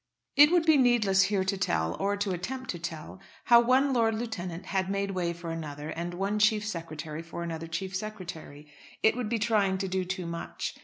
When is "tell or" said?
1.59-2.17